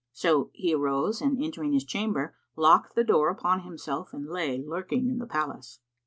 So 0.13 0.49
he 0.53 0.73
arose 0.73 1.21
and 1.21 1.39
entering 1.39 1.73
his 1.73 1.83
chamber, 1.85 2.35
locked 2.55 2.95
the 2.95 3.03
door 3.03 3.29
upon 3.29 3.59
himself, 3.59 4.13
and 4.13 4.25
lay 4.27 4.57
lurking 4.57 5.07
in 5.09 5.19
the 5.19 5.27
palace. 5.27 5.77